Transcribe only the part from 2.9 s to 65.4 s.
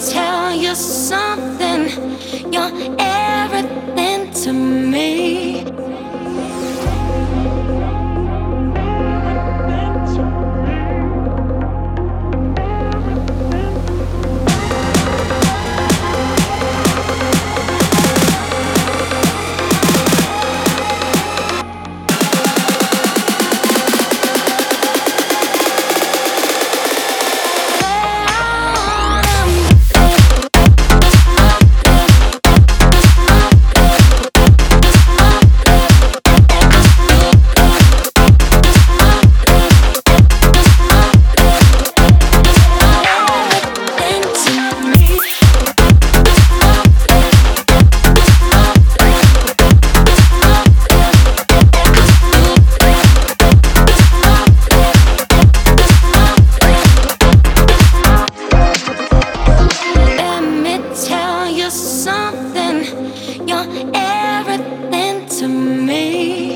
everything to me. everything